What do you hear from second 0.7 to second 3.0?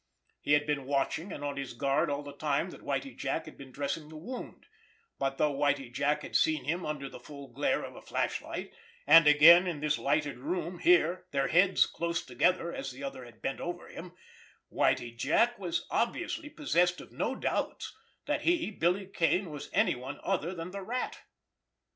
watching and on his guard all the time that